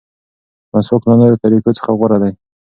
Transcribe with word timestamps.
مسواک 0.73 1.03
له 1.09 1.13
نورو 1.19 1.41
طریقو 1.43 1.77
څخه 1.77 1.89
غوره 1.97 2.17
دی. 2.23 2.31